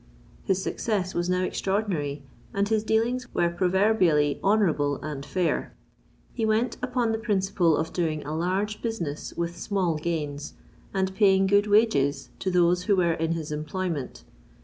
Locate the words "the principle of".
7.11-7.93